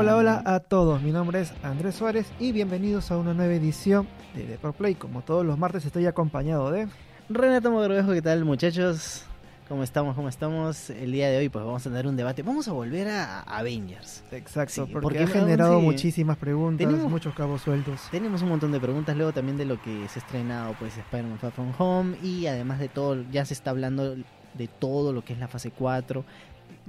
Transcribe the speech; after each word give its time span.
Hola, 0.00 0.14
hola 0.16 0.42
a 0.44 0.60
todos. 0.60 1.02
Mi 1.02 1.10
nombre 1.10 1.40
es 1.40 1.52
Andrés 1.64 1.96
Suárez 1.96 2.30
y 2.38 2.52
bienvenidos 2.52 3.10
a 3.10 3.18
una 3.18 3.34
nueva 3.34 3.52
edición 3.54 4.06
de 4.32 4.46
Depor 4.46 4.72
Play. 4.74 4.94
Como 4.94 5.22
todos 5.22 5.44
los 5.44 5.58
martes 5.58 5.84
estoy 5.84 6.06
acompañado 6.06 6.70
de 6.70 6.86
Renato 7.28 7.72
Mogrovejo, 7.72 8.12
¿qué 8.12 8.22
tal 8.22 8.44
muchachos? 8.44 9.24
¿Cómo 9.68 9.82
estamos? 9.82 10.14
¿Cómo 10.14 10.28
estamos? 10.28 10.90
El 10.90 11.10
día 11.10 11.28
de 11.30 11.38
hoy 11.38 11.48
pues 11.48 11.64
vamos 11.64 11.84
a 11.84 11.90
tener 11.90 12.06
un 12.06 12.14
debate. 12.16 12.44
Vamos 12.44 12.68
a 12.68 12.72
volver 12.72 13.08
a 13.08 13.40
Avengers. 13.40 14.22
Exacto, 14.30 14.86
Sí, 14.86 14.92
porque, 14.92 15.00
porque 15.02 15.22
ha 15.24 15.26
generado 15.26 15.80
sí. 15.80 15.84
muchísimas 15.84 16.36
preguntas, 16.36 16.86
Tenemos- 16.86 17.10
muchos 17.10 17.34
cabos 17.34 17.62
sueltos. 17.62 18.00
Tenemos 18.12 18.40
un 18.42 18.50
montón 18.50 18.70
de 18.70 18.78
preguntas 18.78 19.16
luego 19.16 19.32
también 19.32 19.58
de 19.58 19.64
lo 19.64 19.82
que 19.82 20.06
se 20.08 20.20
ha 20.20 20.22
estrenado 20.22 20.74
pues 20.78 20.96
Spider-Man 20.96 21.38
Far 21.40 21.50
From 21.50 21.72
Home 21.76 22.16
y 22.22 22.46
además 22.46 22.78
de 22.78 22.88
todo, 22.88 23.24
ya 23.32 23.44
se 23.44 23.52
está 23.54 23.70
hablando 23.70 24.14
de 24.14 24.68
todo 24.78 25.12
lo 25.12 25.24
que 25.24 25.32
es 25.32 25.38
la 25.40 25.48
fase 25.48 25.70
4, 25.72 26.24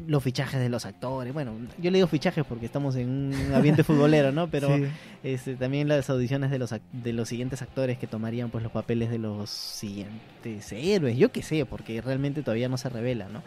los 0.08 0.24
fichajes 0.24 0.60
de 0.60 0.70
los 0.70 0.86
actores. 0.86 1.34
Bueno, 1.34 1.52
yo 1.78 1.92
le 1.92 1.98
digo 1.98 2.08
fichajes 2.08 2.46
porque 2.46 2.66
estamos 2.66 2.96
en 2.96 3.10
un 3.10 3.54
ambiente 3.54 3.84
futbolero, 3.84 4.32
¿no? 4.32 4.48
Pero 4.50 4.68
Sí. 4.78 4.86
este, 5.24 5.56
también 5.56 5.88
las 5.88 6.10
audiciones 6.10 6.52
de 6.52 6.60
los 6.60 6.74
de 6.92 7.14
los 7.14 7.28
siguientes 7.30 7.62
actores 7.62 7.98
que 7.98 8.08
tomarían 8.08 8.50
pues 8.50 8.64
los 8.64 8.72
papeles 8.72 9.10
de 9.10 9.18
los 9.20 9.50
siguientes 9.50 10.72
héroes, 10.72 11.18
yo 11.18 11.32
qué 11.32 11.42
sé, 11.44 11.66
porque 11.66 12.02
realmente 12.02 12.42
todavía 12.44 12.70
no 12.70 12.78
se 12.78 12.90
revela, 12.90 13.28
¿no? 13.30 13.44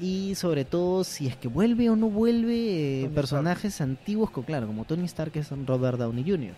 Y 0.00 0.34
sobre 0.34 0.64
todo 0.64 1.04
si 1.04 1.26
es 1.28 1.36
que 1.36 1.46
vuelve 1.48 1.88
o 1.90 1.96
no 1.96 2.08
vuelve 2.10 3.02
eh, 3.04 3.08
personajes 3.14 3.80
antiguos, 3.80 4.30
co- 4.30 4.42
claro, 4.42 4.66
como 4.66 4.84
Tony 4.84 5.04
Stark 5.04 5.30
que 5.32 5.40
es 5.40 5.50
Robert 5.66 5.98
Downey 5.98 6.24
Jr. 6.28 6.54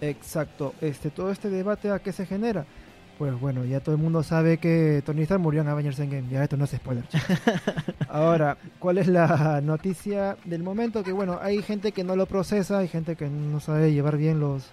Exacto. 0.00 0.74
Este, 0.80 1.10
todo 1.10 1.30
este 1.30 1.50
debate 1.50 1.90
a 1.90 1.98
qué 2.00 2.12
se 2.12 2.26
genera. 2.26 2.64
Pues 3.22 3.40
bueno, 3.40 3.64
ya 3.64 3.78
todo 3.78 3.94
el 3.94 4.00
mundo 4.02 4.24
sabe 4.24 4.58
que 4.58 5.00
Tony 5.06 5.22
Stark 5.22 5.40
murió 5.40 5.60
en 5.60 5.68
Avengers 5.68 5.96
Endgame. 6.00 6.28
Ya 6.28 6.42
esto 6.42 6.56
no 6.56 6.64
es 6.64 6.72
spoiler. 6.72 7.04
Ahora, 8.08 8.58
¿cuál 8.80 8.98
es 8.98 9.06
la 9.06 9.60
noticia 9.60 10.36
del 10.44 10.64
momento? 10.64 11.04
Que 11.04 11.12
bueno, 11.12 11.38
hay 11.40 11.62
gente 11.62 11.92
que 11.92 12.02
no 12.02 12.16
lo 12.16 12.26
procesa, 12.26 12.78
hay 12.78 12.88
gente 12.88 13.14
que 13.14 13.28
no 13.28 13.60
sabe 13.60 13.92
llevar 13.92 14.16
bien 14.16 14.40
los 14.40 14.64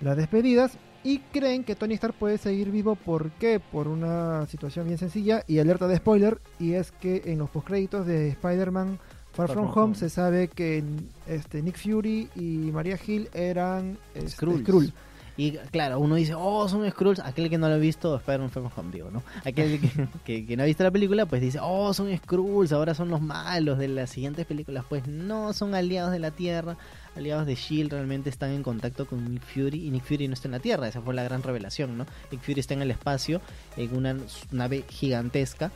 las 0.00 0.16
despedidas 0.16 0.78
y 1.04 1.18
creen 1.18 1.62
que 1.62 1.74
Tony 1.74 1.92
Stark 1.92 2.14
puede 2.14 2.38
seguir 2.38 2.70
vivo. 2.70 2.94
¿Por 2.94 3.30
qué? 3.32 3.60
Por 3.60 3.88
una 3.88 4.46
situación 4.46 4.86
bien 4.86 4.96
sencilla 4.96 5.44
y 5.46 5.58
alerta 5.58 5.86
de 5.86 5.98
spoiler. 5.98 6.40
Y 6.58 6.72
es 6.72 6.92
que 6.92 7.24
en 7.26 7.40
los 7.40 7.50
postcréditos 7.50 8.06
de 8.06 8.28
Spider-Man 8.28 8.98
Far, 9.32 9.48
Far 9.48 9.54
From, 9.54 9.66
From 9.66 9.66
Home, 9.66 9.84
Home. 9.84 9.94
se 9.96 10.08
sabe 10.08 10.48
que 10.48 10.82
este, 11.26 11.60
Nick 11.60 11.76
Fury 11.76 12.30
y 12.36 12.70
Maria 12.72 12.98
Hill 13.06 13.28
eran 13.34 13.98
este, 14.14 14.30
Skrulls. 14.30 14.62
Skrull. 14.62 14.94
Y 15.40 15.52
claro, 15.70 15.98
uno 16.00 16.16
dice, 16.16 16.34
oh, 16.36 16.68
son 16.68 16.88
Skrulls. 16.90 17.20
Aquel 17.20 17.48
que 17.48 17.56
no 17.56 17.66
lo 17.68 17.74
ha 17.76 17.78
visto, 17.78 18.14
Spider-Man 18.16 18.50
Home, 18.76 18.90
digo, 18.92 19.10
¿no? 19.10 19.22
Aquel 19.44 19.80
que, 19.80 19.88
que- 20.24 20.44
que 20.46 20.56
no 20.56 20.64
ha 20.64 20.66
visto 20.66 20.84
la 20.84 20.90
película, 20.90 21.24
pues 21.24 21.40
dice, 21.40 21.58
oh, 21.62 21.94
son 21.94 22.14
Skrulls, 22.14 22.72
ahora 22.72 22.92
son 22.94 23.08
los 23.08 23.22
malos 23.22 23.78
de 23.78 23.88
las 23.88 24.10
siguientes 24.10 24.44
películas. 24.44 24.84
Pues 24.86 25.06
no, 25.06 25.54
son 25.54 25.74
aliados 25.74 26.12
de 26.12 26.18
la 26.18 26.30
Tierra, 26.30 26.76
aliados 27.16 27.46
de 27.46 27.54
S.H.I.E.L.D., 27.54 27.94
realmente 27.96 28.28
están 28.28 28.50
en 28.50 28.62
contacto 28.62 29.06
con 29.06 29.32
Nick 29.32 29.42
Fury 29.44 29.86
y 29.86 29.90
Nick 29.90 30.04
Fury 30.04 30.28
no 30.28 30.34
está 30.34 30.48
en 30.48 30.52
la 30.52 30.60
Tierra. 30.60 30.88
Esa 30.88 31.00
fue 31.00 31.14
la 31.14 31.22
gran 31.22 31.42
revelación, 31.42 31.96
¿no? 31.96 32.04
Nick 32.30 32.42
Fury 32.42 32.60
está 32.60 32.74
en 32.74 32.82
el 32.82 32.90
espacio, 32.90 33.40
en 33.78 33.96
una 33.96 34.16
nave 34.50 34.84
gigantesca. 34.90 35.72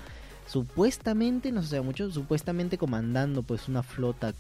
Supuestamente, 0.47 1.51
no 1.53 1.63
se 1.63 1.69
sabe 1.71 1.81
mucho, 1.83 2.11
supuestamente 2.13 2.77
comandando 2.77 3.43
pues 3.43 3.67
una 3.67 3.83
flota 3.83 4.35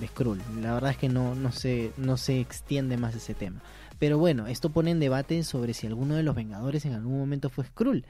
de 0.00 0.06
Skrull. 0.08 0.42
La 0.60 0.74
verdad 0.74 0.90
es 0.90 0.96
que 0.96 1.08
no, 1.08 1.34
no, 1.36 1.52
se, 1.52 1.92
no 1.96 2.16
se 2.16 2.40
extiende 2.40 2.96
más 2.96 3.14
ese 3.14 3.34
tema. 3.34 3.60
Pero 3.98 4.18
bueno, 4.18 4.46
esto 4.46 4.70
pone 4.70 4.90
en 4.90 5.00
debate 5.00 5.42
sobre 5.42 5.74
si 5.74 5.86
alguno 5.86 6.14
de 6.14 6.22
los 6.22 6.34
Vengadores 6.34 6.84
en 6.86 6.94
algún 6.94 7.18
momento 7.18 7.50
fue 7.50 7.64
Skrull. 7.64 8.04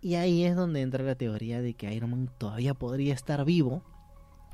Y 0.00 0.16
ahí 0.16 0.44
es 0.44 0.56
donde 0.56 0.80
entra 0.80 1.04
la 1.04 1.14
teoría 1.14 1.62
de 1.62 1.74
que 1.74 1.92
Iron 1.94 2.10
Man 2.10 2.30
todavía 2.36 2.74
podría 2.74 3.14
estar 3.14 3.44
vivo 3.44 3.82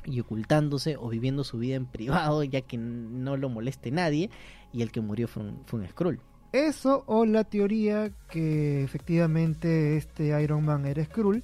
y 0.04 0.20
ocultándose 0.20 0.96
o 0.96 1.08
viviendo 1.08 1.42
su 1.42 1.58
vida 1.58 1.76
en 1.76 1.86
privado, 1.86 2.42
ya 2.44 2.60
que 2.60 2.76
no 2.76 3.36
lo 3.36 3.48
moleste 3.48 3.90
nadie, 3.90 4.30
y 4.72 4.82
el 4.82 4.92
que 4.92 5.00
murió 5.00 5.26
fue 5.26 5.42
un, 5.42 5.62
fue 5.66 5.80
un 5.80 5.88
Skrull. 5.88 6.20
Eso 6.52 7.04
o 7.06 7.26
la 7.26 7.44
teoría 7.44 8.10
que 8.30 8.82
efectivamente 8.82 9.96
este 9.96 10.40
Iron 10.42 10.64
Man 10.64 10.86
era 10.86 11.04
Skrull 11.04 11.42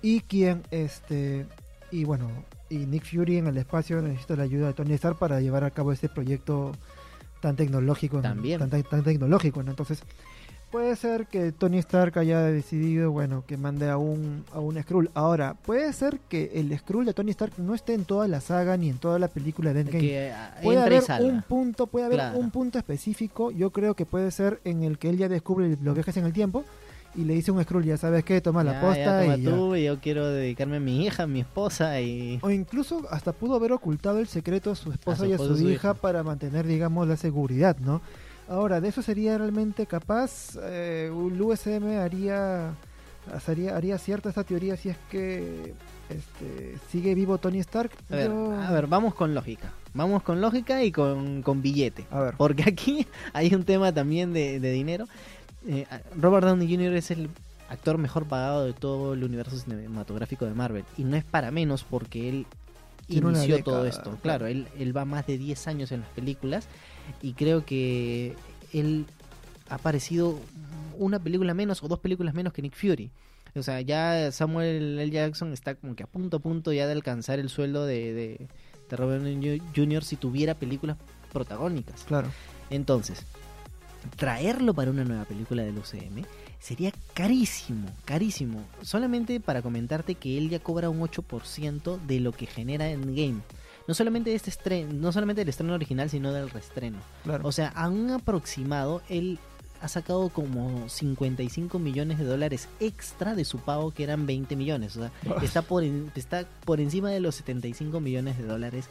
y 0.00 0.20
quien 0.20 0.62
este 0.70 1.46
y 1.90 2.04
bueno 2.04 2.28
y 2.68 2.86
Nick 2.86 3.04
Fury 3.04 3.38
en 3.38 3.48
el 3.48 3.56
espacio 3.56 4.00
necesita 4.00 4.36
la 4.36 4.44
ayuda 4.44 4.68
de 4.68 4.74
Tony 4.74 4.92
Stark 4.92 5.18
para 5.18 5.40
llevar 5.40 5.64
a 5.64 5.70
cabo 5.72 5.90
este 5.90 6.08
proyecto 6.08 6.70
tan 7.40 7.56
tecnológico 7.56 8.16
¿no? 8.16 8.22
También. 8.22 8.58
tan, 8.58 8.70
tan- 8.70 8.82
tan 8.82 9.02
tecnológico 9.04 9.62
¿no? 9.62 9.70
entonces 9.70 10.02
puede 10.70 10.94
ser 10.96 11.26
que 11.26 11.50
Tony 11.52 11.78
Stark 11.78 12.18
haya 12.18 12.42
decidido 12.42 13.10
bueno 13.10 13.42
que 13.46 13.56
mande 13.56 13.88
a 13.88 13.96
un 13.96 14.44
a 14.52 14.60
un 14.60 14.78
Skrull 14.82 15.10
ahora 15.14 15.54
puede 15.54 15.90
ser 15.94 16.20
que 16.28 16.50
el 16.56 16.76
Skrull 16.78 17.06
de 17.06 17.14
Tony 17.14 17.30
Stark 17.30 17.54
no 17.56 17.74
esté 17.74 17.94
en 17.94 18.04
toda 18.04 18.28
la 18.28 18.40
saga 18.42 18.76
ni 18.76 18.90
en 18.90 18.98
toda 18.98 19.18
la 19.18 19.28
película 19.28 19.72
de 19.72 19.80
Endgame 19.80 20.00
Que 20.00 20.30
ah, 20.32 20.56
puede 20.62 20.78
haber 20.80 21.02
un 21.22 21.40
punto, 21.42 21.86
puede 21.86 22.04
haber 22.06 22.18
Claro. 22.18 22.38
un 22.38 22.50
punto 22.50 22.76
específico, 22.78 23.50
yo 23.50 23.70
creo 23.70 23.94
que 23.94 24.04
puede 24.04 24.30
ser 24.30 24.60
en 24.64 24.82
el 24.82 24.98
que 24.98 25.08
él 25.08 25.16
ya 25.16 25.28
descubre 25.30 25.74
los 25.82 25.94
viajes 25.94 26.14
en 26.18 26.26
el 26.26 26.34
tiempo 26.34 26.64
y 27.18 27.24
le 27.24 27.34
dice 27.34 27.50
un 27.50 27.60
Skrull, 27.62 27.84
ya 27.84 27.96
sabes 27.96 28.22
qué, 28.24 28.40
toma 28.40 28.62
la 28.62 28.80
posta 28.80 28.96
ya, 28.98 29.20
toma 29.50 29.76
y 29.78 29.82
ya. 29.82 29.86
yo 29.88 30.00
quiero 30.00 30.28
dedicarme 30.28 30.76
a 30.76 30.80
mi 30.80 31.04
hija, 31.04 31.24
a 31.24 31.26
mi 31.26 31.40
esposa 31.40 32.00
y... 32.00 32.38
O 32.42 32.50
incluso 32.50 33.06
hasta 33.10 33.32
pudo 33.32 33.56
haber 33.56 33.72
ocultado 33.72 34.20
el 34.20 34.28
secreto 34.28 34.70
a 34.70 34.76
su 34.76 34.92
esposa 34.92 35.24
su 35.24 35.26
y 35.26 35.32
a 35.32 35.38
su, 35.38 35.56
hija, 35.58 35.70
hija. 35.72 35.94
para 35.94 36.22
mantener, 36.22 36.66
digamos, 36.66 37.08
la 37.08 37.16
seguridad, 37.16 37.76
¿no? 37.78 38.00
Ahora, 38.48 38.80
¿de 38.80 38.88
eso 38.88 39.02
sería 39.02 39.36
realmente 39.36 39.86
capaz? 39.86 40.56
Eh, 40.62 41.10
el 41.12 41.42
USM 41.42 41.98
haría, 42.00 42.74
haría, 43.46 43.76
haría 43.76 43.98
cierta 43.98 44.28
esta 44.28 44.44
teoría 44.44 44.76
si 44.76 44.88
es 44.88 44.96
que 45.10 45.74
este, 46.08 46.76
sigue 46.90 47.14
vivo 47.14 47.38
Tony 47.38 47.58
Stark. 47.58 47.90
A 48.10 48.14
ver, 48.16 48.28
Yo- 48.30 48.52
a 48.54 48.70
ver, 48.70 48.86
vamos 48.86 49.14
con 49.14 49.34
lógica. 49.34 49.72
Vamos 49.92 50.22
con 50.22 50.40
lógica 50.40 50.82
y 50.84 50.92
con, 50.92 51.42
con 51.42 51.60
billete. 51.62 52.06
A 52.10 52.20
ver. 52.20 52.34
Porque 52.36 52.62
aquí 52.62 53.06
hay 53.32 53.54
un 53.54 53.64
tema 53.64 53.92
también 53.92 54.32
de, 54.32 54.60
de 54.60 54.70
dinero. 54.70 55.06
Eh, 55.66 55.86
Robert 56.16 56.46
Downey 56.46 56.68
Jr. 56.72 56.94
es 56.94 57.10
el 57.10 57.28
actor 57.68 57.98
mejor 57.98 58.26
pagado 58.26 58.64
de 58.64 58.72
todo 58.72 59.14
el 59.14 59.24
universo 59.24 59.58
cinematográfico 59.58 60.44
de 60.46 60.54
Marvel. 60.54 60.84
Y 60.96 61.04
no 61.04 61.16
es 61.16 61.24
para 61.24 61.50
menos 61.50 61.84
porque 61.84 62.28
él 62.28 62.46
Tiene 63.06 63.28
inició 63.30 63.62
todo 63.62 63.86
esto. 63.86 64.16
claro. 64.22 64.46
Él, 64.46 64.68
él 64.78 64.96
va 64.96 65.04
más 65.04 65.26
de 65.26 65.38
10 65.38 65.68
años 65.68 65.92
en 65.92 66.00
las 66.00 66.08
películas. 66.10 66.66
Y 67.22 67.32
creo 67.32 67.64
que 67.64 68.34
él 68.72 69.06
ha 69.68 69.76
aparecido 69.76 70.38
una 70.98 71.18
película 71.18 71.54
menos 71.54 71.82
o 71.82 71.88
dos 71.88 71.98
películas 72.00 72.34
menos 72.34 72.52
que 72.52 72.62
Nick 72.62 72.74
Fury. 72.74 73.10
O 73.54 73.62
sea, 73.62 73.80
ya 73.80 74.30
Samuel 74.30 74.98
L. 74.98 75.10
Jackson 75.10 75.52
está 75.52 75.74
como 75.74 75.96
que 75.96 76.02
a 76.04 76.06
punto 76.06 76.36
a 76.36 76.40
punto 76.40 76.72
ya 76.72 76.86
de 76.86 76.92
alcanzar 76.92 77.38
el 77.38 77.48
sueldo 77.48 77.86
de, 77.86 78.12
de, 78.12 78.48
de 78.88 78.96
Robert 78.96 79.22
Downey 79.22 79.60
Jr. 79.74 80.04
si 80.04 80.16
tuviera 80.16 80.54
películas 80.54 80.96
protagónicas. 81.32 82.04
Claro. 82.04 82.28
Entonces, 82.70 83.24
traerlo 84.08 84.74
para 84.74 84.90
una 84.90 85.04
nueva 85.04 85.24
película 85.24 85.62
del 85.62 85.78
UCM 85.78 86.24
sería 86.60 86.92
carísimo, 87.14 87.88
carísimo. 88.04 88.64
Solamente 88.82 89.40
para 89.40 89.62
comentarte 89.62 90.14
que 90.14 90.38
él 90.38 90.50
ya 90.50 90.58
cobra 90.58 90.90
un 90.90 91.00
8% 91.00 92.00
de 92.06 92.20
lo 92.20 92.32
que 92.32 92.46
genera 92.46 92.88
en 92.90 93.14
game. 93.14 93.40
No 93.86 93.94
solamente 93.94 94.30
de 94.30 94.36
este 94.36 94.50
estreno, 94.50 94.92
no 94.92 95.12
solamente 95.12 95.40
del 95.40 95.48
estreno 95.48 95.74
original, 95.74 96.10
sino 96.10 96.32
del 96.32 96.50
reestreno. 96.50 96.98
Claro. 97.24 97.46
O 97.46 97.52
sea, 97.52 97.68
a 97.68 97.88
un 97.88 98.10
aproximado, 98.10 99.02
él 99.08 99.38
ha 99.80 99.88
sacado 99.88 100.28
como 100.28 100.88
55 100.88 101.78
millones 101.78 102.18
de 102.18 102.24
dólares 102.24 102.68
extra 102.80 103.34
de 103.34 103.44
su 103.44 103.58
pago, 103.58 103.92
que 103.92 104.02
eran 104.02 104.26
20 104.26 104.56
millones. 104.56 104.96
O 104.96 105.00
sea, 105.00 105.12
está 105.42 105.62
por, 105.62 105.84
está 105.84 106.44
por 106.64 106.80
encima 106.80 107.10
de 107.10 107.20
los 107.20 107.36
75 107.36 108.00
millones 108.00 108.36
de 108.38 108.44
dólares. 108.44 108.88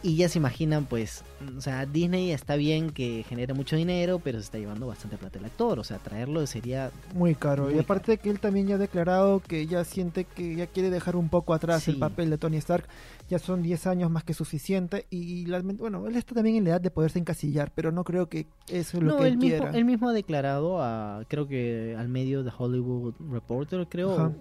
Y 0.00 0.14
ya 0.14 0.28
se 0.28 0.38
imaginan, 0.38 0.84
pues, 0.86 1.24
o 1.56 1.60
sea, 1.60 1.84
Disney 1.84 2.30
está 2.30 2.54
bien 2.54 2.90
que 2.90 3.24
genere 3.28 3.52
mucho 3.52 3.74
dinero, 3.74 4.20
pero 4.22 4.38
se 4.38 4.44
está 4.44 4.58
llevando 4.58 4.86
bastante 4.86 5.16
plata 5.18 5.40
el 5.40 5.44
actor. 5.46 5.80
O 5.80 5.82
sea, 5.82 5.98
traerlo 5.98 6.46
sería 6.46 6.92
Muy 7.14 7.34
caro. 7.34 7.68
y 7.74 7.78
aparte 7.80 8.16
que 8.18 8.30
él 8.30 8.38
también 8.38 8.68
ya 8.68 8.76
ha 8.76 8.78
declarado 8.78 9.40
que 9.40 9.66
ya 9.66 9.82
siente 9.84 10.24
que 10.24 10.54
ya 10.54 10.68
quiere 10.68 10.90
dejar 10.90 11.16
un 11.16 11.28
poco 11.28 11.52
atrás 11.52 11.88
el 11.88 11.98
papel 11.98 12.30
de 12.30 12.38
Tony 12.38 12.58
Stark. 12.58 12.86
Ya 13.28 13.40
son 13.40 13.60
10 13.60 13.88
años 13.88 14.08
más 14.08 14.22
que 14.22 14.34
suficiente. 14.34 15.06
Y 15.10 15.46
la- 15.46 15.62
bueno, 15.62 16.06
él 16.06 16.14
está 16.14 16.32
también 16.32 16.54
en 16.54 16.64
la 16.64 16.70
edad 16.70 16.80
de 16.80 16.92
poderse 16.92 17.18
encasillar, 17.18 17.72
pero 17.74 17.90
no 17.90 18.04
creo 18.04 18.28
que 18.28 18.46
eso 18.68 18.98
es 18.98 19.02
lo 19.02 19.14
no, 19.14 19.16
que 19.16 19.24
él, 19.26 19.32
él 19.32 19.38
mismo, 19.38 19.58
quiera. 19.58 19.76
él 19.76 19.84
mismo 19.84 20.08
ha 20.10 20.12
declarado 20.12 20.80
a, 20.80 21.24
creo 21.26 21.48
que 21.48 21.96
al 21.98 22.08
medio 22.08 22.44
de 22.44 22.52
Hollywood 22.56 23.14
Reporter, 23.32 23.84
creo, 23.90 24.12
Ajá. 24.14 24.32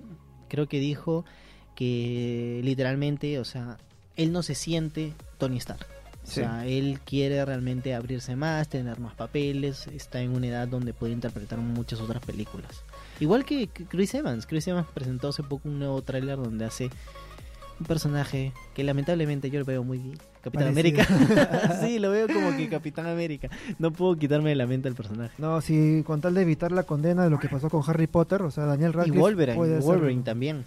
creo 0.50 0.68
que 0.68 0.80
dijo 0.80 1.26
que 1.76 2.62
literalmente, 2.64 3.40
o 3.40 3.46
sea, 3.46 3.78
él 4.18 4.32
no 4.32 4.44
se 4.44 4.56
siente 4.56 5.14
Tony 5.38 5.58
Stark. 5.58 5.86
O 6.24 6.30
Sí. 6.30 6.42
sea, 6.42 6.66
él 6.68 7.00
quiere 7.06 7.44
realmente 7.46 7.96
abrirse 7.96 8.36
más, 8.36 8.68
tener 8.68 9.00
más 9.00 9.14
papeles, 9.16 9.88
está 9.88 10.20
en 10.22 10.32
una 10.36 10.48
edad 10.48 10.68
donde 10.68 10.94
puede 10.94 11.14
interpretar 11.14 11.58
muchas 11.60 12.02
otras 12.02 12.22
películas. 12.22 12.84
Igual 13.22 13.46
que 13.46 13.70
Chris 13.70 14.14
Evans. 14.14 14.46
Chris 14.46 14.68
Evans 14.68 14.88
presentó 14.94 15.30
hace 15.30 15.42
poco 15.44 15.70
un 15.70 15.80
nuevo 15.80 16.02
tráiler 16.02 16.36
donde 16.36 16.66
hace 16.66 16.90
un 17.80 17.86
personaje 17.86 18.52
que 18.74 18.84
lamentablemente 18.84 19.50
yo 19.50 19.60
lo 19.60 19.66
veo 19.66 19.84
muy 19.86 20.18
Capitán 20.42 20.74
Parecido. 20.74 21.04
América. 21.04 21.80
sí, 21.82 22.00
lo 22.00 22.12
veo 22.12 22.28
como 22.28 22.56
que 22.58 22.68
Capitán 22.70 23.06
América. 23.06 23.50
No 23.80 23.92
puedo 23.92 24.16
quitarme 24.18 24.50
de 24.50 24.56
la 24.56 24.66
mente 24.68 24.88
al 24.90 24.96
personaje. 24.96 25.34
No, 25.38 25.62
si 25.62 26.04
con 26.06 26.20
tal 26.20 26.34
de 26.34 26.42
evitar 26.42 26.72
la 26.74 26.84
condena 26.84 27.24
de 27.24 27.30
lo 27.30 27.40
que 27.40 27.48
pasó 27.50 27.70
con 27.70 27.84
Harry 27.88 28.08
Potter, 28.08 28.42
o 28.42 28.52
sea, 28.52 28.66
Daniel 28.66 28.90
Y 28.90 28.94
Radcliffe 28.94 29.20
Wolverine, 29.20 29.56
puede 29.58 29.80
Wolverine 29.80 30.08
hacerlo. 30.08 30.24
también. 30.24 30.66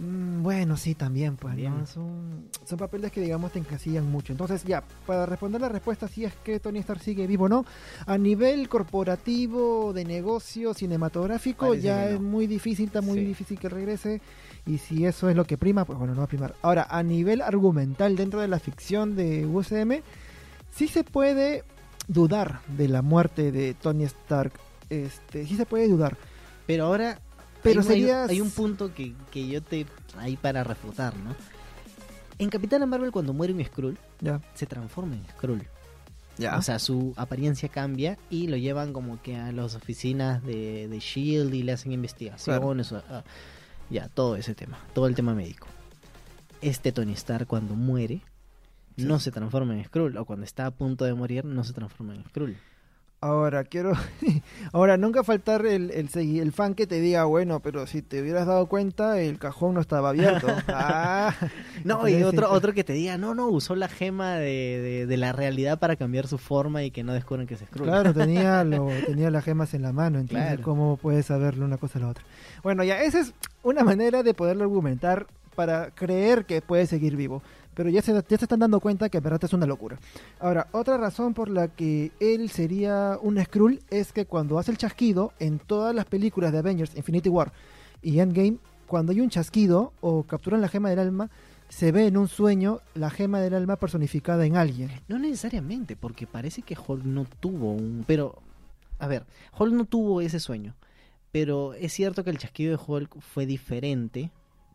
Mm, 0.00 0.42
bueno, 0.42 0.76
sí, 0.78 0.94
también, 0.94 1.36
pues. 1.36 1.56
Son, 1.92 2.48
son 2.64 2.78
papeles 2.78 3.12
que, 3.12 3.20
digamos, 3.20 3.52
te 3.52 3.58
encasillan 3.58 4.10
mucho. 4.10 4.32
Entonces, 4.32 4.64
ya, 4.64 4.82
para 5.06 5.26
responder 5.26 5.60
la 5.60 5.68
respuesta 5.68 6.08
si 6.08 6.24
es 6.24 6.32
que 6.42 6.58
Tony 6.58 6.78
Stark 6.78 7.00
sigue 7.02 7.26
vivo 7.26 7.44
o 7.44 7.48
no, 7.48 7.66
a 8.06 8.16
nivel 8.16 8.68
corporativo, 8.68 9.92
de 9.92 10.04
negocio, 10.04 10.72
cinematográfico, 10.74 11.68
Parece 11.68 11.82
ya 11.86 11.96
no. 12.06 12.14
es 12.14 12.20
muy 12.20 12.46
difícil, 12.46 12.86
está 12.86 13.00
muy 13.02 13.18
Sí. 13.18 13.24
difícil 13.26 13.58
que 13.58 13.68
regrese. 13.68 14.20
Y 14.66 14.78
si 14.78 15.04
eso 15.04 15.28
es 15.28 15.36
lo 15.36 15.44
que 15.44 15.58
prima, 15.58 15.84
pues 15.84 15.98
bueno, 15.98 16.14
no 16.14 16.20
va 16.20 16.24
a 16.24 16.28
primar. 16.28 16.54
Ahora, 16.62 16.86
a 16.88 17.02
nivel 17.02 17.42
argumental 17.42 18.16
dentro 18.16 18.40
de 18.40 18.48
la 18.48 18.58
ficción 18.58 19.16
de 19.16 19.44
UCM, 19.46 20.02
sí 20.70 20.86
se 20.88 21.04
puede 21.04 21.64
dudar 22.08 22.60
de 22.76 22.88
la 22.88 23.02
muerte 23.02 23.52
de 23.52 23.74
Tony 23.74 24.04
Stark. 24.04 24.52
Este, 24.88 25.46
sí 25.46 25.56
se 25.56 25.66
puede 25.66 25.88
dudar. 25.88 26.16
Pero 26.66 26.84
ahora 26.84 27.20
Pero 27.62 27.80
hay, 27.82 27.86
un- 27.86 27.92
hay 27.92 28.00
un- 28.02 28.06
sería... 28.08 28.24
hay 28.24 28.40
un 28.40 28.50
punto 28.50 28.94
que, 28.94 29.14
que 29.30 29.46
yo 29.48 29.62
te 29.62 29.86
ahí 30.18 30.36
para 30.36 30.64
refutar, 30.64 31.14
¿no? 31.16 31.34
En 32.38 32.48
Capitana 32.48 32.86
Marvel 32.86 33.10
cuando 33.12 33.32
muere 33.34 33.52
un 33.52 33.62
Skrull 33.64 33.98
Ya, 34.20 34.40
se 34.54 34.64
transforma 34.66 35.14
en 35.16 35.24
Skrull. 35.28 35.62
ya. 36.38 36.56
O 36.56 36.62
sea, 36.62 36.78
su 36.78 37.12
apariencia 37.16 37.68
cambia 37.68 38.16
y 38.30 38.46
lo 38.46 38.56
llevan 38.56 38.92
como 38.94 39.20
que 39.20 39.36
a 39.36 39.52
las 39.52 39.74
oficinas 39.74 40.42
de, 40.42 40.88
de 40.88 40.98
Shield 41.00 41.52
y 41.54 41.62
le 41.62 41.72
hacen 41.72 41.92
investigaciones. 41.92 42.92
o- 42.92 43.02
ah, 43.10 43.24
ya, 43.90 44.08
todo 44.08 44.36
ese 44.36 44.54
tema, 44.54 44.78
todo 44.94 45.06
el 45.06 45.14
tema 45.14 45.34
médico. 45.34 45.66
Este 46.62 46.92
Tony 46.92 47.12
Stark 47.12 47.46
cuando 47.46 47.74
muere 47.74 48.22
Sí. 48.96 49.04
no 49.06 49.18
se 49.20 49.30
transforma 49.30 49.74
en 49.74 49.84
Skrull 49.84 50.16
o 50.16 50.24
cuando 50.24 50.44
está 50.44 50.66
a 50.66 50.70
punto 50.70 51.04
de 51.04 51.14
morir 51.14 51.44
no 51.44 51.64
se 51.64 51.72
transforma 51.72 52.14
en 52.14 52.24
Skrull. 52.24 52.56
Ahora, 53.22 53.64
quiero. 53.64 53.92
Ahora, 54.72 54.96
nunca 54.96 55.22
faltar 55.22 55.66
el, 55.66 55.90
el, 55.90 56.08
el 56.14 56.52
fan 56.52 56.74
que 56.74 56.86
te 56.86 57.00
diga, 57.02 57.24
bueno, 57.24 57.60
pero 57.60 57.86
si 57.86 58.00
te 58.00 58.22
hubieras 58.22 58.46
dado 58.46 58.64
cuenta, 58.66 59.20
el 59.20 59.38
cajón 59.38 59.74
no 59.74 59.80
estaba 59.82 60.08
abierto. 60.08 60.46
ah, 60.68 61.34
No, 61.84 62.08
y 62.08 62.22
otro, 62.22 62.50
otro 62.50 62.72
que 62.72 62.82
te 62.82 62.94
diga, 62.94 63.18
no, 63.18 63.34
no, 63.34 63.48
usó 63.48 63.76
la 63.76 63.88
gema 63.88 64.36
de, 64.36 64.80
de- 64.80 65.06
de 65.06 65.16
la 65.18 65.32
realidad 65.32 65.78
para 65.78 65.96
cambiar 65.96 66.28
su 66.28 66.38
forma 66.38 66.82
y 66.82 66.90
que 66.90 67.02
no 67.04 67.12
descubran 67.12 67.46
que 67.46 67.54
es 67.54 67.60
Skrull. 67.60 67.88
Claro, 67.88 68.14
tenía, 68.14 68.64
lo, 68.64 68.88
tenía 69.06 69.30
las 69.30 69.44
gemas 69.44 69.74
en 69.74 69.82
la 69.82 69.92
mano, 69.92 70.18
entonces, 70.18 70.46
Claro. 70.46 70.62
¿cómo 70.62 70.96
puedes 70.96 71.26
saberlo 71.26 71.66
una 71.66 71.76
cosa 71.76 71.98
a 71.98 72.02
la 72.02 72.08
otra? 72.08 72.24
Bueno, 72.62 72.84
ya, 72.84 73.02
esa 73.02 73.20
es 73.20 73.34
una 73.62 73.84
manera 73.84 74.22
de 74.22 74.32
poderlo 74.32 74.64
argumentar 74.64 75.26
para 75.54 75.90
creer 75.90 76.46
que 76.46 76.62
puede 76.62 76.86
seguir 76.86 77.16
vivo. 77.16 77.42
Pero 77.80 77.88
ya 77.88 78.02
se, 78.02 78.12
ya 78.12 78.36
se 78.36 78.44
están 78.44 78.58
dando 78.58 78.78
cuenta 78.78 79.08
que 79.08 79.16
en 79.16 79.24
es 79.40 79.52
una 79.54 79.64
locura. 79.64 79.98
Ahora, 80.38 80.66
otra 80.72 80.98
razón 80.98 81.32
por 81.32 81.48
la 81.48 81.68
que 81.68 82.12
él 82.20 82.50
sería 82.50 83.18
un 83.22 83.42
Skrull 83.42 83.80
es 83.88 84.12
que 84.12 84.26
cuando 84.26 84.58
hace 84.58 84.70
el 84.70 84.76
chasquido 84.76 85.32
en 85.38 85.58
todas 85.58 85.94
las 85.94 86.04
películas 86.04 86.52
de 86.52 86.58
Avengers, 86.58 86.94
Infinity 86.94 87.30
War 87.30 87.54
y 88.02 88.18
Endgame, 88.18 88.58
cuando 88.86 89.12
hay 89.12 89.22
un 89.22 89.30
chasquido 89.30 89.94
o 90.02 90.24
capturan 90.24 90.60
la 90.60 90.68
gema 90.68 90.90
del 90.90 90.98
alma, 90.98 91.30
se 91.70 91.90
ve 91.90 92.06
en 92.06 92.18
un 92.18 92.28
sueño 92.28 92.80
la 92.92 93.08
gema 93.08 93.40
del 93.40 93.54
alma 93.54 93.76
personificada 93.76 94.44
en 94.44 94.56
alguien. 94.56 94.90
No 95.08 95.18
necesariamente, 95.18 95.96
porque 95.96 96.26
parece 96.26 96.60
que 96.60 96.76
Hulk 96.76 97.04
no 97.04 97.24
tuvo 97.40 97.72
un... 97.72 98.04
Pero, 98.06 98.42
a 98.98 99.06
ver, 99.06 99.24
Hulk 99.58 99.72
no 99.72 99.86
tuvo 99.86 100.20
ese 100.20 100.38
sueño. 100.38 100.74
Pero 101.32 101.72
es 101.72 101.94
cierto 101.94 102.24
que 102.24 102.30
el 102.30 102.36
chasquido 102.36 102.76
de 102.76 102.82
Hulk 102.86 103.20
fue 103.20 103.46
diferente 103.46 104.30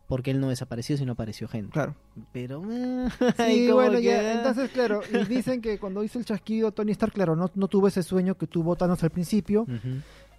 porque 0.06 0.30
él 0.30 0.40
no 0.40 0.48
desapareció, 0.48 0.96
sino 0.96 1.12
apareció 1.12 1.48
gente. 1.48 1.72
Claro. 1.72 1.94
Pero... 2.32 2.62
eh, 2.70 3.08
Sí, 3.36 3.70
bueno, 3.70 3.98
que, 3.98 4.04
ya, 4.04 4.34
entonces, 4.34 4.70
claro, 4.70 5.00
y 5.12 5.24
dicen 5.28 5.60
que 5.60 5.78
cuando 5.78 6.02
hizo 6.04 6.18
el 6.18 6.24
chasquido, 6.24 6.72
Tony 6.72 6.92
Stark, 6.92 7.12
claro, 7.12 7.34
no, 7.36 7.50
no 7.54 7.68
tuvo 7.68 7.88
ese 7.88 8.02
sueño 8.02 8.36
que 8.36 8.46
tuvo 8.46 8.76
Thanos 8.76 9.02
al 9.02 9.10
principio, 9.10 9.66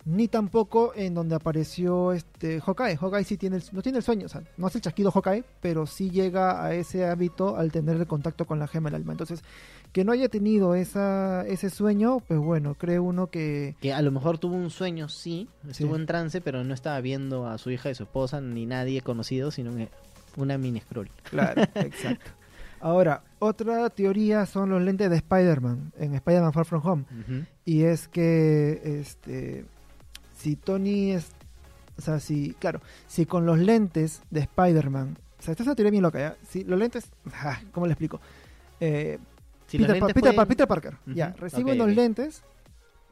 ni 0.06 0.30
tampoco 0.30 0.94
en 0.96 1.14
donde 1.14 1.36
apareció 1.36 2.14
este 2.14 2.62
Hawkeye. 2.62 2.96
Hawkeye 2.96 3.26
sí 3.26 3.36
tiene 3.36 3.58
el, 3.58 3.64
no 3.74 3.82
tiene 3.82 3.98
el 3.98 4.04
sueño, 4.06 4.28
o 4.28 4.30
sea, 4.30 4.42
no 4.56 4.68
hace 4.68 4.78
el 4.78 4.82
chasquido 4.84 5.12
Hawkeye, 5.12 5.44
pero 5.60 5.86
sí 5.86 6.10
llega 6.10 6.64
a 6.64 6.74
ese 6.74 7.06
hábito 7.06 7.58
al 7.58 7.74
tener 7.74 7.98
el 7.98 8.08
contacto 8.08 8.46
con 8.46 8.58
la 8.58 8.68
gema 8.68 8.90
del 8.90 9.02
alma. 9.02 9.12
Entonces, 9.12 9.44
que 9.92 10.04
no 10.04 10.12
haya 10.12 10.30
tenido 10.30 10.76
esa, 10.76 11.46
ese 11.48 11.70
sueño, 11.70 12.20
pues 12.28 12.40
bueno, 12.40 12.76
cree 12.76 13.00
uno 13.00 13.28
que... 13.28 13.76
Que 13.82 13.94
a 13.94 14.02
lo 14.02 14.12
mejor 14.12 14.38
tuvo 14.38 14.56
un 14.56 14.70
sueño, 14.70 15.10
sí, 15.10 15.50
estuvo 15.68 15.96
Sí. 15.96 16.02
en 16.02 16.06
trance, 16.08 16.42
pero 16.42 16.64
no 16.64 16.74
estaba 16.74 17.00
viendo 17.02 17.48
a 17.48 17.58
su 17.58 17.72
hija 17.72 17.90
y 17.90 17.96
su 17.96 18.04
esposa, 18.04 18.40
ni 18.42 18.66
nadie 18.66 19.02
conocido, 19.02 19.50
sino 19.52 19.72
una 20.36 20.58
mini 20.58 20.80
scroll. 20.82 21.10
Claro, 21.24 21.62
exacto. 21.76 22.32
Ahora, 22.80 23.24
otra 23.40 23.90
teoría 23.90 24.46
son 24.46 24.70
los 24.70 24.82
lentes 24.84 25.10
de 25.10 25.16
Spider-Man, 25.16 25.94
en 25.98 26.14
Spider-Man 26.14 26.54
Far 26.54 26.66
From 26.66 26.86
Home. 26.86 27.06
Y 27.66 27.84
es 27.84 28.08
que, 28.08 29.00
este, 29.00 29.66
si 30.38 30.56
Tony 30.58 31.14
es, 31.14 31.32
o 31.98 32.02
sea, 32.02 32.20
si, 32.20 32.54
claro, 32.60 32.80
si 33.08 33.26
con 33.26 33.48
los 33.48 33.58
lentes 33.58 34.22
de 34.30 34.42
Spider-Man, 34.42 35.18
o 35.40 35.42
sea, 35.42 35.54
esta 35.54 35.64
es 35.64 35.68
una 35.68 35.76
teoría 35.76 35.90
bien 35.92 36.04
loca, 36.04 36.20
¿ya? 36.20 36.36
Si 36.48 36.64
los 36.66 36.78
lentes, 36.78 37.10
¿cómo 37.72 37.88
le 37.88 37.94
explico? 37.94 38.22
Eh, 38.80 39.18
Si 39.68 39.78
Peter, 39.78 40.00
Pa- 40.00 40.08
Pa- 40.36 40.68
Parker, 40.68 40.98
ya, 41.16 41.36
recibe 41.40 41.72
unos 41.84 41.96
lentes, 41.96 42.44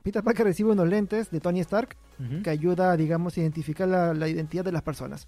Peter 0.04 0.24
Parker 0.24 0.46
recibe 0.46 0.72
unos 0.72 0.88
lentes 0.88 1.30
de 1.32 1.40
Tony 1.40 1.60
Stark 1.62 1.96
que 2.44 2.50
ayuda, 2.50 2.96
digamos, 2.96 3.36
a 3.36 3.42
identificar 3.42 3.88
la, 3.88 4.14
la 4.14 4.30
identidad 4.30 4.64
de 4.64 4.72
las 4.72 4.82
personas. 4.84 5.28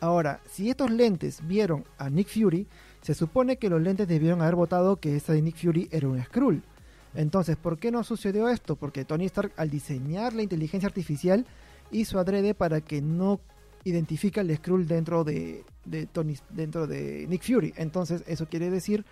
Ahora, 0.00 0.40
si 0.50 0.68
estos 0.70 0.90
lentes 0.90 1.46
vieron 1.46 1.84
a 1.98 2.10
Nick 2.10 2.28
Fury, 2.28 2.66
se 3.00 3.14
supone 3.14 3.58
que 3.58 3.70
los 3.70 3.80
lentes 3.80 4.08
debieron 4.08 4.42
haber 4.42 4.56
votado 4.56 4.96
que 4.96 5.14
esa 5.16 5.32
de 5.32 5.40
Nick 5.42 5.56
Fury 5.56 5.88
era 5.92 6.08
un 6.08 6.20
Skrull. 6.22 6.62
Entonces, 7.14 7.56
¿por 7.56 7.78
qué 7.78 7.90
no 7.92 8.02
sucedió 8.02 8.48
esto? 8.48 8.74
Porque 8.76 9.04
Tony 9.04 9.24
Stark, 9.26 9.52
al 9.56 9.70
diseñar 9.70 10.34
la 10.34 10.42
inteligencia 10.42 10.86
artificial, 10.88 11.46
hizo 11.92 12.18
adrede 12.18 12.54
para 12.54 12.80
que 12.80 13.00
no 13.00 13.40
identifique 13.84 14.40
al 14.40 14.54
Skrull 14.56 14.86
dentro 14.88 15.22
de, 15.22 15.64
de 15.84 16.06
Tony, 16.06 16.36
dentro 16.50 16.86
de 16.88 17.26
Nick 17.28 17.42
Fury. 17.44 17.72
Entonces, 17.76 18.24
eso 18.26 18.46
quiere 18.48 18.68
decir 18.68 19.04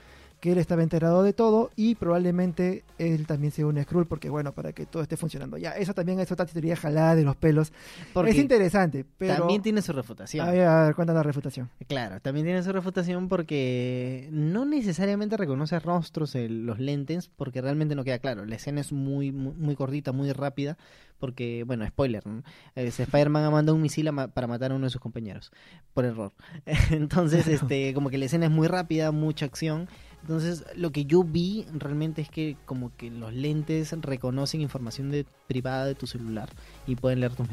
que 0.44 0.52
él 0.52 0.58
estaba 0.58 0.82
enterado 0.82 1.22
de 1.22 1.32
todo 1.32 1.70
y 1.74 1.94
probablemente 1.94 2.84
él 2.98 3.26
también 3.26 3.50
sea 3.50 3.64
un 3.66 3.82
Skrull 3.82 4.04
porque 4.06 4.28
bueno, 4.28 4.52
para 4.52 4.74
que 4.74 4.84
todo 4.84 5.02
esté 5.02 5.16
funcionando. 5.16 5.56
Ya, 5.56 5.70
eso 5.70 5.94
también 5.94 6.20
es 6.20 6.30
otra 6.30 6.44
teoría 6.44 6.76
jalada 6.76 7.14
de 7.14 7.24
los 7.24 7.34
pelos. 7.34 7.72
Porque 8.12 8.32
es 8.32 8.36
interesante, 8.36 9.06
pero 9.16 9.36
también 9.38 9.62
tiene 9.62 9.80
su 9.80 9.94
refutación. 9.94 10.46
a 10.46 10.50
ver, 10.52 10.66
a 10.66 10.84
ver, 10.84 10.94
cuéntanos 10.94 11.20
la 11.20 11.22
refutación. 11.22 11.70
Claro, 11.88 12.20
también 12.20 12.44
tiene 12.44 12.62
su 12.62 12.72
refutación 12.74 13.30
porque 13.30 14.28
no 14.32 14.66
necesariamente 14.66 15.38
reconoce 15.38 15.78
rostros 15.78 16.34
en 16.34 16.66
los 16.66 16.78
lentes 16.78 17.30
porque 17.34 17.62
realmente 17.62 17.94
no 17.94 18.04
queda 18.04 18.18
claro. 18.18 18.44
La 18.44 18.56
escena 18.56 18.82
es 18.82 18.92
muy, 18.92 19.32
muy, 19.32 19.54
muy 19.54 19.76
cortita, 19.76 20.12
muy 20.12 20.30
rápida 20.32 20.76
porque, 21.18 21.64
bueno, 21.66 21.86
spoiler, 21.86 22.26
¿no? 22.26 22.42
Spider-Man 22.76 23.44
ha 23.44 23.50
mandado 23.50 23.76
un 23.76 23.80
misil 23.80 24.08
a 24.08 24.12
ma- 24.12 24.28
para 24.28 24.46
matar 24.46 24.72
a 24.72 24.74
uno 24.74 24.84
de 24.84 24.90
sus 24.90 25.00
compañeros 25.00 25.52
por 25.94 26.04
error. 26.04 26.32
Entonces, 26.90 27.46
este, 27.48 27.94
como 27.94 28.10
que 28.10 28.18
la 28.18 28.26
escena 28.26 28.44
es 28.44 28.52
muy 28.52 28.68
rápida, 28.68 29.10
mucha 29.10 29.46
acción. 29.46 29.88
Entonces, 30.24 30.64
lo 30.74 30.90
que 30.90 31.04
yo 31.04 31.22
vi 31.22 31.66
realmente 31.74 32.22
es 32.22 32.30
que 32.30 32.56
como 32.64 32.96
que 32.96 33.10
los 33.10 33.34
lentes 33.34 33.92
reconocen 34.00 34.62
información 34.62 35.10
de, 35.10 35.26
privada 35.46 35.84
de 35.84 35.94
tu 35.94 36.06
celular 36.06 36.48
y 36.86 36.96
pueden 36.96 37.20
leer 37.20 37.34
tus, 37.34 37.46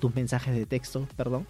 tus 0.00 0.12
mensajes 0.12 0.52
de 0.52 0.66
texto, 0.66 1.06
perdón, 1.16 1.46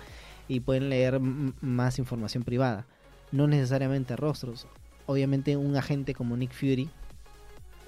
y 0.48 0.60
pueden 0.60 0.90
leer 0.90 1.20
más 1.20 1.98
información 1.98 2.42
privada. 2.42 2.84
No 3.30 3.46
necesariamente 3.46 4.14
rostros. 4.14 4.66
Obviamente 5.06 5.56
un 5.56 5.74
agente 5.74 6.14
como 6.14 6.36
Nick 6.36 6.52
Fury 6.52 6.90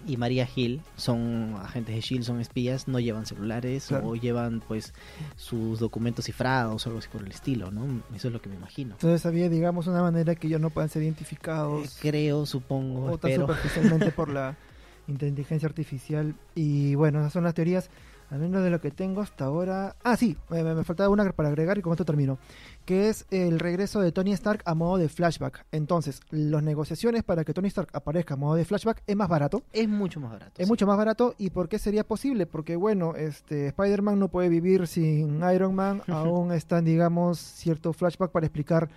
y 0.06 0.16
María 0.16 0.48
Hill 0.54 0.80
son 0.96 1.56
agentes 1.62 1.94
de 1.94 2.00
Shield, 2.00 2.24
son 2.24 2.40
espías, 2.40 2.88
no 2.88 3.00
llevan 3.00 3.26
celulares 3.26 3.86
Claro. 3.88 4.08
o 4.08 4.14
llevan 4.16 4.60
pues 4.66 4.92
sus 5.36 5.78
documentos 5.80 6.24
cifrados 6.26 6.86
o 6.86 6.88
algo 6.90 6.98
así 6.98 7.08
por 7.10 7.22
el 7.22 7.30
estilo, 7.30 7.70
¿no? 7.70 8.02
Eso 8.14 8.28
es 8.28 8.32
lo 8.34 8.40
que 8.40 8.48
me 8.48 8.56
imagino. 8.56 8.92
Entonces 8.94 9.24
había, 9.26 9.48
digamos, 9.48 9.86
una 9.86 10.02
manera 10.02 10.34
que 10.34 10.46
ellos 10.46 10.60
no 10.60 10.70
puedan 10.70 10.88
ser 10.88 11.02
Eh, 11.02 11.06
identificados 11.06 11.96
creo, 12.00 12.46
supongo, 12.46 13.12
o 13.12 13.18
tan 13.18 13.34
superficialmente 13.34 14.10
por 14.12 14.28
la 14.28 14.56
inteligencia 15.08 15.66
artificial. 15.68 16.34
Y 16.54 16.94
bueno, 16.94 17.20
esas 17.20 17.32
son 17.32 17.44
las 17.44 17.54
teorías, 17.54 17.90
al 18.30 18.38
menos 18.38 18.62
de 18.62 18.70
lo 18.70 18.80
que 18.80 18.90
tengo 18.90 19.20
hasta 19.20 19.44
ahora. 19.44 19.96
Ah, 20.02 20.16
sí, 20.16 20.36
me, 20.48 20.62
me 20.62 20.84
faltaba 20.84 21.08
una 21.08 21.30
para 21.32 21.48
agregar 21.48 21.78
y 21.78 21.82
con 21.82 21.92
esto 21.92 22.04
termino. 22.04 22.38
Que 22.84 23.08
es 23.08 23.26
el 23.30 23.58
regreso 23.58 24.00
de 24.00 24.12
Tony 24.12 24.32
Stark 24.32 24.62
a 24.64 24.74
modo 24.74 24.98
de 24.98 25.08
flashback. 25.08 25.64
Entonces, 25.72 26.20
las 26.30 26.62
negociaciones 26.62 27.22
para 27.22 27.44
que 27.44 27.54
Tony 27.54 27.68
Stark 27.68 27.88
aparezca 27.92 28.34
a 28.34 28.36
modo 28.36 28.56
de 28.56 28.64
flashback 28.64 29.02
es 29.06 29.16
más 29.16 29.28
barato. 29.28 29.62
Es 29.72 29.88
mucho 29.88 30.20
más 30.20 30.32
barato. 30.32 30.52
Es 30.56 30.66
sí. 30.66 30.70
mucho 30.70 30.86
más 30.86 30.96
barato 30.96 31.34
y 31.38 31.50
¿por 31.50 31.68
qué 31.68 31.78
sería 31.78 32.04
posible? 32.04 32.46
Porque 32.46 32.76
bueno, 32.76 33.14
este 33.16 33.68
Spider-Man 33.68 34.18
no 34.18 34.28
puede 34.28 34.48
vivir 34.48 34.86
sin 34.86 35.42
Iron 35.54 35.74
Man, 35.74 36.02
aún 36.08 36.52
están 36.52 36.84
digamos 36.84 37.38
cierto 37.38 37.92
flashback 37.92 38.30
para 38.30 38.46
explicar 38.46 38.88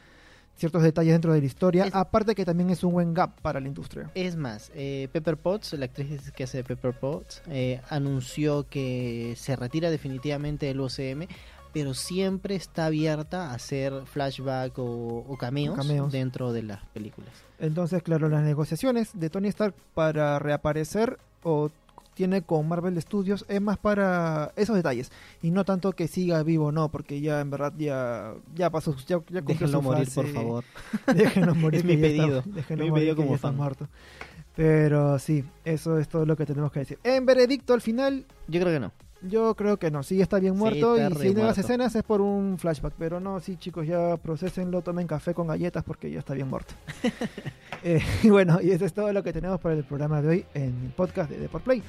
ciertos 0.57 0.83
detalles 0.83 1.13
dentro 1.13 1.31
de 1.33 1.39
la 1.39 1.45
historia, 1.45 1.85
Es- 1.85 1.95
aparte 1.95 2.35
que 2.35 2.43
también 2.43 2.69
es 2.69 2.83
un 2.83 2.91
buen 2.91 3.13
gap 3.13 3.39
para 3.41 3.59
la 3.59 3.67
industria. 3.67 4.09
Es 4.15 4.35
más, 4.35 4.71
eh, 4.75 5.07
Pepper 5.13 5.37
Potts, 5.37 5.73
la 5.73 5.85
actriz 5.85 6.31
que 6.31 6.43
hace 6.43 6.63
Pepper 6.63 6.93
Potts, 6.99 7.41
eh, 7.47 7.79
anunció 7.89 8.67
que 8.69 9.33
se 9.37 9.55
retira 9.55 9.89
definitivamente 9.89 10.65
del 10.65 10.81
UCM, 10.81 11.27
pero 11.73 11.93
siempre 11.93 12.55
está 12.55 12.87
abierta 12.87 13.51
a 13.51 13.53
hacer 13.53 13.93
flashback 14.05 14.79
o, 14.79 15.25
o 15.27 15.37
cameos, 15.37 15.77
Cameos. 15.77 16.11
dentro 16.11 16.51
de 16.51 16.63
las 16.63 16.83
películas. 16.87 17.29
Entonces, 17.59 18.01
claro, 18.01 18.29
las 18.29 18.41
negociaciones 18.43 19.11
de 19.13 19.29
Tony 19.29 19.49
Stark 19.49 19.75
para 19.93 20.39
reaparecer 20.39 21.19
o 21.43 21.69
tiene 22.17 22.41
con 22.41 22.67
Marvel 22.67 22.99
Studios 23.01 23.45
es 23.47 23.61
más 23.61 23.77
para 23.77 24.51
esos 24.55 24.75
detalles 24.75 25.11
y 25.41 25.51
no 25.51 25.63
tanto 25.63 25.91
que 25.93 26.07
siga 26.07 26.41
vivo, 26.41 26.71
no, 26.71 26.89
porque 26.89 27.21
ya 27.21 27.39
en 27.41 27.51
verdad 27.51 27.71
ya 27.77 28.33
ya 28.55 28.69
pasó, 28.71 28.95
ya, 29.07 29.19
ya 29.29 29.41
Déjenlo 29.41 29.81
morir, 29.83 30.05
fase. 30.07 30.23
por 30.23 30.33
favor. 30.33 30.63
Déjenlo 31.15 31.53
morir. 31.55 31.79
Es 31.79 31.85
mi 31.85 31.93
está- 31.93 32.07
pedido. 32.07 32.43
déjenlo 32.45 32.83
Mi 32.85 32.89
morir 32.89 33.03
pedido 33.03 33.15
que 33.15 33.23
como 33.25 33.37
fan. 33.37 33.55
muerto. 33.55 33.87
Pero 34.55 35.19
sí, 35.19 35.43
eso 35.63 35.99
es 35.99 36.09
todo 36.09 36.25
lo 36.25 36.35
que 36.35 36.45
tenemos 36.47 36.71
que 36.71 36.79
decir. 36.79 36.97
En 37.03 37.25
veredicto 37.27 37.75
al 37.75 37.81
final, 37.81 38.25
Yo 38.47 38.59
creo 38.59 38.73
que 38.73 38.79
no. 38.79 38.91
Yo 39.21 39.55
creo 39.55 39.77
que 39.77 39.91
no, 39.91 40.03
sí 40.03 40.21
está 40.21 40.39
bien 40.39 40.53
Sí, 40.53 40.59
muerto 40.59 40.95
está 40.95 41.09
y 41.09 41.21
si 41.21 41.27
hay 41.27 41.33
nuevas 41.33 41.57
escenas 41.57 41.95
es 41.95 42.03
por 42.03 42.21
un 42.21 42.57
flashback, 42.57 42.93
pero 42.97 43.19
no, 43.19 43.39
sí 43.39 43.57
chicos, 43.57 43.87
ya 43.87 44.17
procesenlo, 44.17 44.81
tomen 44.81 45.07
café 45.07 45.33
con 45.33 45.47
galletas 45.47 45.83
porque 45.83 46.11
ya 46.11 46.19
está 46.19 46.33
bien 46.33 46.47
muerto. 46.47 46.73
Eh, 47.83 48.01
y 48.23 48.29
bueno, 48.31 48.59
y 48.59 48.71
eso 48.71 48.85
es 48.85 48.93
todo 48.93 49.13
lo 49.13 49.21
que 49.21 49.31
tenemos 49.31 49.61
para 49.61 49.75
el 49.75 49.83
programa 49.83 50.19
de 50.19 50.27
hoy 50.27 50.45
en 50.55 50.85
el 50.85 50.91
podcast 50.95 51.29
de 51.29 51.37
Deport 51.37 51.63
Play. 51.63 51.83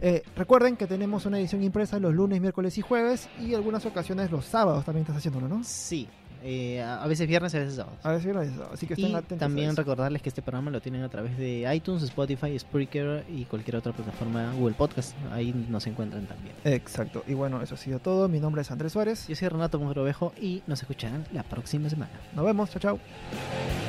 Eh, 0.00 0.22
recuerden 0.36 0.76
que 0.76 0.88
tenemos 0.88 1.24
una 1.24 1.38
edición 1.38 1.62
impresa 1.62 2.00
los 2.00 2.12
lunes, 2.12 2.40
miércoles 2.40 2.76
y 2.78 2.82
jueves 2.82 3.28
y 3.38 3.54
algunas 3.54 3.86
ocasiones 3.86 4.32
los 4.32 4.44
sábados 4.44 4.84
también 4.84 5.02
estás 5.02 5.18
haciéndolo, 5.18 5.48
¿no? 5.48 5.62
Sí. 5.62 6.08
Eh, 6.42 6.80
a 6.82 7.06
veces 7.06 7.26
viernes, 7.28 7.54
a 7.54 7.58
veces 7.58 7.74
sábados. 7.74 7.98
A 8.04 8.12
lo 8.12 8.18
dices, 8.18 8.58
así 8.72 8.86
que 8.86 8.94
estén 8.94 9.10
Y 9.10 9.14
atentos. 9.14 9.38
también 9.38 9.76
recordarles 9.76 10.22
que 10.22 10.28
este 10.30 10.42
programa 10.42 10.70
lo 10.70 10.80
tienen 10.80 11.02
a 11.02 11.08
través 11.08 11.36
de 11.36 11.70
iTunes, 11.74 12.02
Spotify, 12.02 12.58
Spreaker 12.58 13.24
y 13.28 13.44
cualquier 13.44 13.76
otra 13.76 13.92
plataforma 13.92 14.52
Google 14.54 14.74
Podcast. 14.74 15.14
Ahí 15.32 15.52
nos 15.68 15.86
encuentran 15.86 16.26
también. 16.26 16.54
Exacto, 16.64 17.24
y 17.26 17.34
bueno, 17.34 17.60
eso 17.62 17.74
ha 17.74 17.78
sido 17.78 17.98
todo. 17.98 18.28
Mi 18.28 18.40
nombre 18.40 18.62
es 18.62 18.70
Andrés 18.70 18.92
Suárez. 18.92 19.26
Yo 19.28 19.36
soy 19.36 19.48
Renato 19.48 19.78
Monrovejo 19.78 20.32
y 20.40 20.62
nos 20.66 20.80
escucharán 20.80 21.24
la 21.32 21.42
próxima 21.42 21.88
semana. 21.90 22.12
Nos 22.34 22.44
vemos, 22.44 22.70
chao, 22.70 22.80
chao. 22.80 23.79